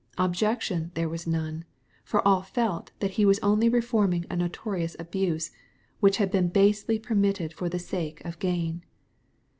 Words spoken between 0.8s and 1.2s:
there